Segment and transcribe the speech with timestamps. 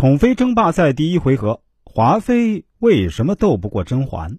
[0.00, 4.38] 宠妃争霸赛第一回合，华妃为什么斗不过甄嬛？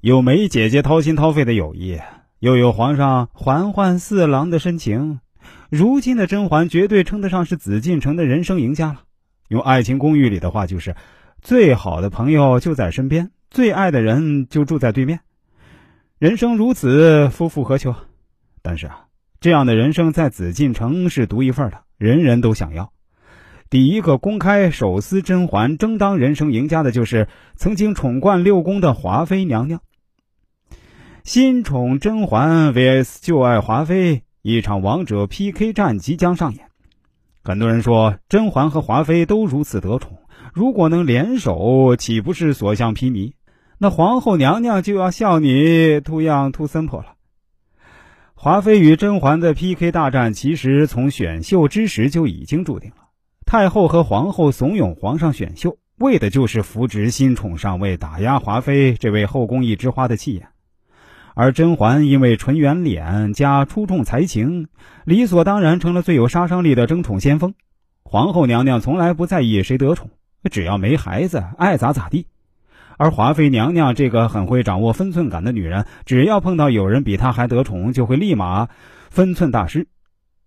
[0.00, 1.98] 有梅姐姐掏心掏肺的友谊，
[2.38, 5.18] 又有皇上嬛嬛四郎的深情。
[5.70, 9.00] 如今的甄嬛绝对称得上是紫禁城的人生赢家了。
[9.48, 10.94] 用《爱情公寓》里的话就是：
[11.42, 15.18] 最好的朋友就在身边，最爱的人就住在对面。
[16.20, 17.92] 人生如此，夫复何求？
[18.62, 19.06] 但是啊，
[19.40, 22.92] 这样的人生在紫禁城是独一份的，人人都想要。
[23.74, 27.26] 第一个公开手撕甄嬛、争当人生赢家的，就是
[27.56, 29.80] 曾经宠冠六宫的华妃娘娘。
[31.24, 36.66] 新宠甄嬛 vs 旧爱华妃，一场王者 PK 战即将上演。
[37.42, 40.18] 很多人说，甄嬛和华妃都如此得宠，
[40.52, 43.32] 如果能联手，岂不是所向披靡？
[43.78, 47.16] 那皇后娘娘就要笑你 too young too simple 了。
[48.36, 52.98] 华妃与甄嬛的 PK 大战，其实从选秀之时就已经注定了。
[53.46, 60.48] 太后和皇后怂恿皇上选秀，为的就是扶植新宠上位，打压华妃这位后宫一枝花的气焰。
[61.34, 64.68] 而甄嬛因为纯圆脸加出众才情，
[65.04, 67.54] 理所当然成了最有杀伤力的争宠先锋。
[68.02, 70.10] 皇后娘娘从来不在意谁得宠，
[70.50, 72.26] 只要没孩子，爱咋咋地。
[72.96, 78.68] 而华妃娘娘这个很会掌握分寸感的女人，只要碰到有人比她还得宠，就会立马
[79.10, 79.88] 分寸大失。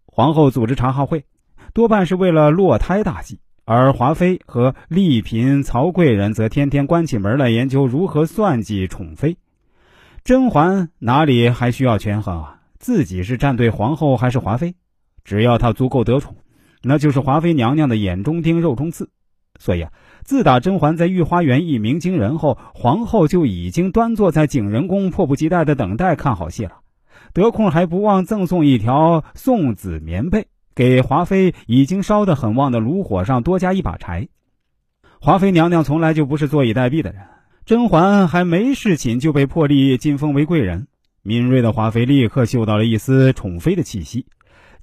[0.06, 1.25] 皇后组织茶话会。
[1.73, 9.38] 多半是为了落胎大计，而华妃和丽嫔、曹贵人则天天关起门来研究如何算计宠妃。
[10.24, 12.59] 甄嬛哪里还需要权衡啊？
[12.80, 14.76] 自己是站队皇后还是华妃？
[15.24, 16.36] 只要她足够得宠，
[16.84, 19.09] 那就是华妃娘娘的眼中钉、肉中刺。
[19.59, 19.92] 所以啊，
[20.24, 26.80] 自打甄嬛在御花园一鸣惊人后，皇后就已经端坐在景仁宫，迫不及待的等待看好戏了。
[27.34, 30.48] 得空还不忘赠送一条送子棉被。
[30.78, 34.28] 给华妃已经烧得很旺的炉火上多加一把柴。
[35.19, 37.23] 华妃娘娘从来就不是坐以待毙的人。
[37.66, 40.88] 甄嬛还没侍寝就被破例晋封为贵人，
[41.24, 44.28] 敏锐的华妃立刻嗅到了一丝宠妃的气息，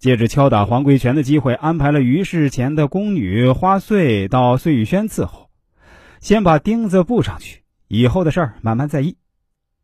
[0.00, 5.48] 借着敲打皇贵权的机会，安排了于事前的宫女花穗到碎玉轩伺候，
[6.18, 9.16] 先把钉子布上去，以后的事儿慢慢再议。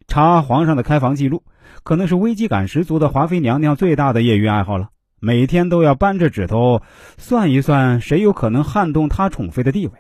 [0.09, 1.45] 查皇上的开房记录，
[1.85, 4.89] 可能是危机感十足的华妃娘娘最大的业余爱好了。
[5.23, 6.81] 每天都要扳着指头
[7.19, 9.93] 算一算，谁有可能撼动他宠妃的地位。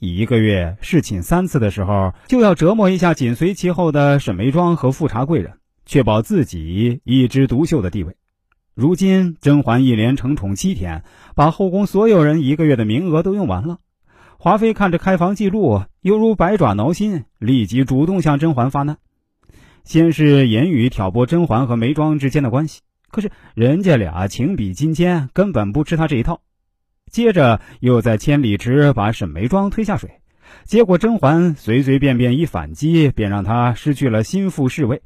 [0.00, 5.52] 一个月侍寝三次的时候，就要折磨一下紧随其后的沈眉庄和富察贵人，
[5.86, 8.16] 确保自己一枝独秀的地位。
[8.74, 11.04] 如今甄嬛一连承宠七天，
[11.36, 13.78] 把后宫所有人一个月的名额都用完了。
[14.36, 18.98] 华妃看着开房记录，犹如百爪挠心，立即主动向甄嬛发难。
[19.84, 22.80] 先是言语挑拨甄嬛和眉庄之间的关系。
[23.14, 26.40] 可是人家俩情比金坚，根本不吃他这一套。
[27.08, 30.10] 接着又在千里池把沈眉庄推下水，
[30.64, 35.00] 结果甄嬛随随便便一反击，便让他失去了心腹侍卫。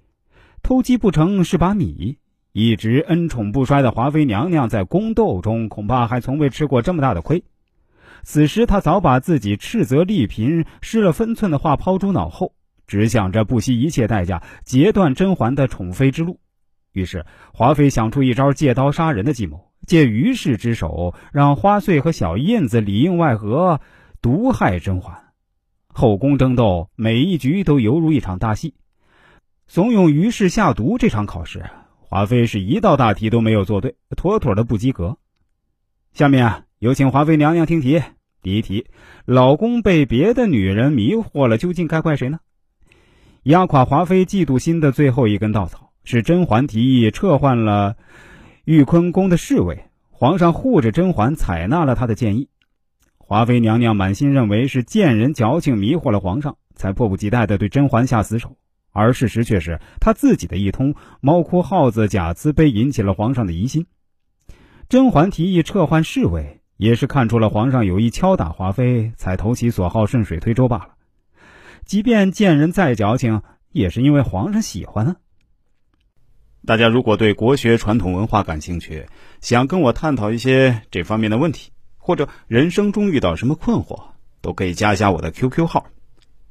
[0.63, 2.17] 偷鸡不成是把米，
[2.53, 7.45] 一直恩宠不衰的华妃娘娘在宫斗中恐怕还从未吃过这么大的亏。
[8.23, 12.55] 此时她早把自己斥责丽嫔失了分寸的话抛诸脑后，
[12.87, 16.41] 只想着不惜一切代价截断甄嬛的宠妃之路。
[16.93, 23.81] 于是，华妃想出一招借刀杀人的计谋，借于氏之手，让花穗和小燕子里应外合，
[24.21, 25.33] 毒害甄嬛。
[25.87, 28.75] 后宫争斗，每一局都犹如一场大戏。
[29.67, 31.65] 怂恿于氏下毒这场考试，
[31.99, 35.19] 华妃是一道大题都没有做对，妥妥的不及格。
[36.13, 38.03] 下面啊，有请华妃娘娘听题。
[38.41, 38.87] 第一题：
[39.27, 42.39] 老公被别的女人迷惑了，究竟该怪谁呢？
[43.43, 45.88] 压垮华妃嫉妒心的最后一根稻草。
[46.11, 47.95] 是甄嬛提议撤换了
[48.65, 52.49] 玉坤宫的侍卫，皇上护着甄嬛，采纳了他的建议。
[53.19, 58.57] 华妃娘娘满心认为是贱人矫情迷惑了皇上，才迫不及待地对甄嬛下死手，
[58.91, 63.85] 而事实却是她自己的一通猫哭耗子假慈悲引起了皇上的疑心。
[64.89, 70.95] 甄嬛提议撤换侍卫，也是看出了皇上有意敲打华妃，才投其所好，顺水推舟罢了。
[71.85, 75.17] 即便贱人再矫情，也是因为皇上喜欢啊。
[76.69, 79.07] 大家如果对国学传统文化感兴趣，
[79.41, 83.99] 想跟我探讨一些这方面的问题，或者人生中遇到什么困惑，
[84.43, 85.87] 都可以加一下我的 QQ 号：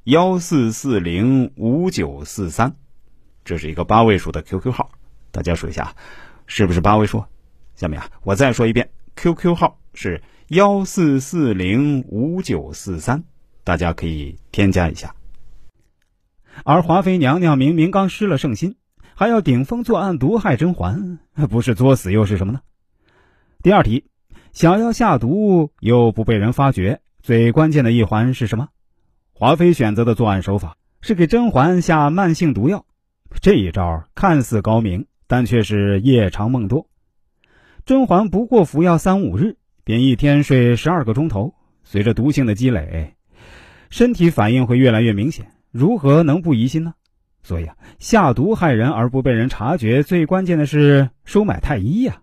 [0.05, 2.75] 幺四四零五九四三，
[3.45, 4.89] 这是一个八位数的 QQ 号，
[5.29, 5.95] 大家数一下，
[6.47, 7.23] 是不是八位数？
[7.75, 13.23] 下面啊，我再说一遍，QQ 号是幺四四零五九四三，
[13.63, 15.13] 大家可以添加一下。
[16.63, 18.77] 而华妃娘娘明明刚失了圣心。
[19.19, 21.17] 还要顶风作案毒害甄嬛，
[21.49, 22.61] 不是作死又是什么呢？
[23.63, 24.05] 第二题，
[24.53, 28.67] 想要下毒又不被人发觉，最关键的一环是什么？
[29.33, 32.85] 华妃选择的作案手法是给甄嬛下慢性毒药。
[33.41, 36.87] 这一招看似高明，但却是夜长梦多。
[37.87, 41.55] 甄嬛不过服药三五日，便一天睡十二个钟头。
[41.83, 43.15] 随着毒性的积累，
[43.89, 46.93] 身体反应会越来越明显，如何能不疑心呢？
[47.47, 52.17] 所以啊，下毒害人而不被人察觉，最关键的是收买太医呀。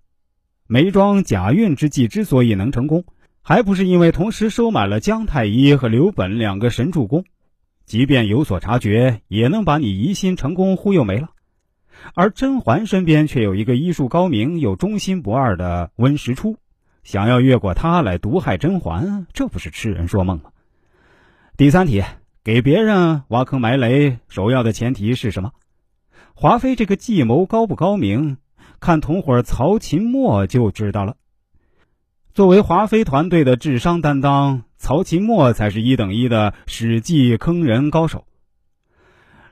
[0.66, 3.06] 梅庄假孕之计之所以能成功，
[3.40, 7.24] 还不是因为同时收买了姜太医和刘本两个神助攻？
[7.86, 11.30] 即便有所察觉，也能把你疑心成功忽悠没了。
[12.12, 16.58] 而甄嬛身边却有一个医术高明又忠心不二的温实初，
[17.02, 20.50] 想要越过他来毒害甄嬛，这不是痴人说梦吗？
[21.56, 22.02] 第三题。
[22.44, 25.52] 给别人挖坑埋雷，首要的前提是什么？
[26.34, 28.36] 华妃这个计谋高不高明？
[28.80, 31.16] 看同伙曹琴墨就知道了。
[32.34, 38.26] 作为华妃团队的智商担当，曹琴墨才是一等一的史记坑人高手。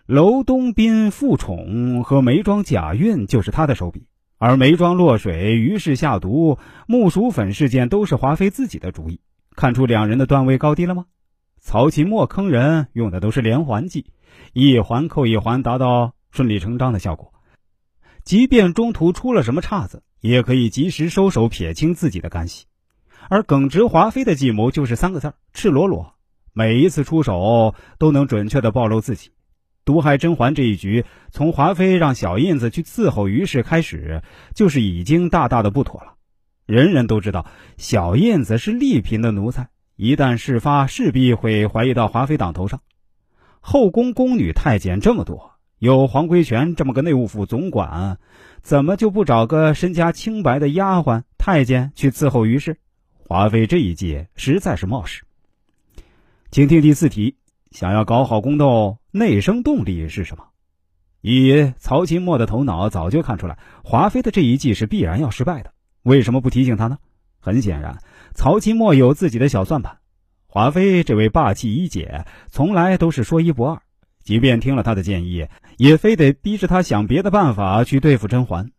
[0.05, 4.05] 娄东斌复宠和梅庄假孕就是他的手笔，
[4.37, 9.21] 而梅庄落水、于氏下毒、木薯粉事件都是华妃自己的主意。
[9.57, 11.07] 看出两人的段位高低了吗？
[11.63, 14.07] 曹琴墨坑人用的都是连环计，
[14.53, 17.33] 一环扣一环，达到顺理成章的效果。
[18.25, 22.67] 即便中途出了什么岔子，也可以及时收手，撇清自己的干系。
[23.31, 26.15] 而耿直华妃的计谋就是三个字赤裸裸。
[26.53, 29.31] 每一次出手都能准确的暴露自己。
[29.85, 34.23] 毒害甄嬛这一局，从华妃让小印子去伺候于氏开始，
[34.55, 36.15] 就是已经大大的不妥了。
[36.67, 37.47] 人人都知道，
[37.79, 39.69] 小印子是丽嫔的奴才。
[40.03, 42.81] 一旦事发，势必会怀疑到华妃党头上。
[43.61, 48.19] 后宫宫女太监这么多，有黄规全这么个内务府总管，
[48.63, 52.77] 怎么就不找个身家清白的丫鬟太监去伺候于氏？
[53.29, 55.23] 华妃这一计实在是冒失。
[56.51, 57.37] 请听第四题：
[57.71, 60.43] 想要搞好宫斗，内生动力是什么？
[61.21, 65.73] 以曹琴墨的头脑，早就看出来华妃的这一计是必然要失败的。
[66.03, 66.99] 为什么不提醒他呢？
[67.43, 67.99] 很显然。
[68.33, 69.99] 曹琴墨有自己的小算盘，
[70.47, 73.83] 华妃这位霸气一姐从来都是说一不二，
[74.23, 78.71] 即便听了他的建议，也非得逼着他想别的办法去对付甄嬛。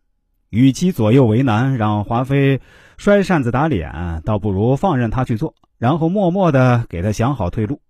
[0.48, 2.60] 与其左右为难，让华妃
[2.96, 7.80] 摔扇子打脸，倒不如放任他去做，然后默默的给他想好退路。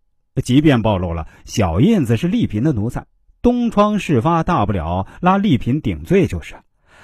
[0.42, 3.06] 即便暴露了小燕子是丽嫔的奴才，
[3.40, 6.56] 东窗事发，大不了拉丽嫔顶罪就是，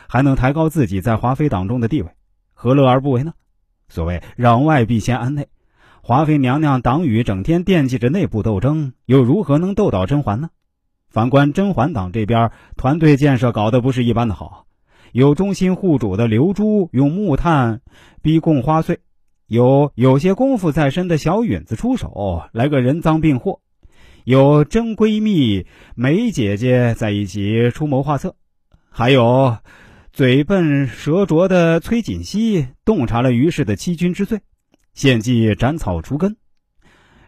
[0.08, 2.10] 还能抬高自己在华妃党中的地位，
[2.52, 3.34] 何乐而不为呢？
[3.90, 5.48] 所谓攘外必先安内，
[6.00, 10.48] 华妃娘娘党羽整天惦记着内部斗争，又如何能斗倒甄嬛呢？
[11.10, 14.66] 反观甄嬛党这边，团队建设搞得不是一般的好，
[15.10, 17.80] 有忠心护主的刘珠用木炭
[18.22, 19.00] 逼供花穗，
[19.48, 23.60] 有有些功夫在身的小允子出手来个人赃并获，
[24.22, 25.66] 有真闺蜜
[25.96, 28.36] 梅姐姐在一起出谋划策，
[28.88, 29.58] 还有。
[30.20, 34.42] 嘴笨舌拙的崔槿汐洞察了于氏的欺君之罪，
[34.92, 36.36] 献计斩草除根。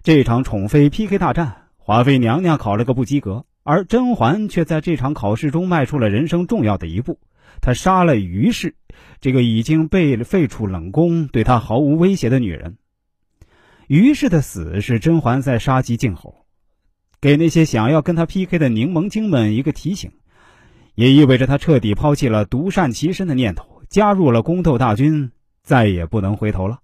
[0.02, 7.18] 这场宠妃 PK 大战，华妃娘娘考了个不及格，而甄嬛却在这场考试中迈出了人生重要的一步。
[7.62, 8.74] 她杀了于氏，
[9.22, 12.76] 这个已经被废除冷宫、对她毫无威胁的女人。
[13.86, 16.44] 于氏的死是甄嬛在杀鸡儆猴，
[17.22, 20.12] 给那些想要跟她 PK 的柠檬精们一个提醒。
[20.94, 25.30] 也意味着他彻底抛弃了独善其身的念头，加入了宫斗大军，
[25.62, 26.81] 再也不能回头了。